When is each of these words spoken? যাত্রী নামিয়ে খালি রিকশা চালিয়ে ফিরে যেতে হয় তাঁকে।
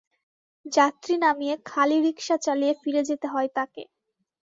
যাত্রী 0.65 1.13
নামিয়ে 1.17 1.55
খালি 1.65 1.97
রিকশা 2.05 2.35
চালিয়ে 2.45 2.73
ফিরে 2.81 3.01
যেতে 3.09 3.27
হয় 3.27 3.49
তাঁকে। 3.55 3.83